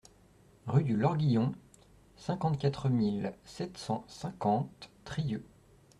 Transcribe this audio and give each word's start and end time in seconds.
Rue 0.65 0.81
du 0.83 0.97
Lorguillon, 0.97 1.53
cinquante-quatre 2.15 2.89
mille 2.89 3.35
sept 3.45 3.77
cent 3.77 4.03
cinquante 4.07 4.89
Trieux 5.05 5.45